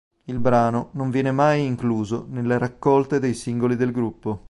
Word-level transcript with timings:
Il 0.23 0.39
brano 0.39 0.89
non 0.93 1.11
viene 1.11 1.29
mai 1.31 1.63
incluso 1.63 2.25
nelle 2.29 2.57
raccolte 2.57 3.19
dei 3.19 3.35
singoli 3.35 3.75
del 3.75 3.91
gruppo. 3.91 4.39